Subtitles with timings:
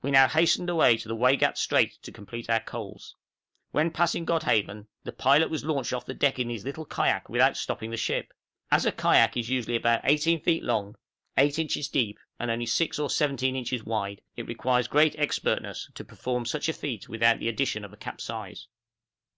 [0.00, 3.14] We now hastened away to the Waigat Strait to complete our coals.
[3.70, 7.54] When passing Godhaven, the pilot was launched off our deck in his little kayak without
[7.54, 8.32] stopping the ship!
[8.70, 10.96] As a kayak is usually about 18 feet long,
[11.36, 16.02] 8 inches deep, and only 16 or 17 inches wide, it requires great expertness to
[16.02, 18.68] perform such a feat without the addition of a capsize.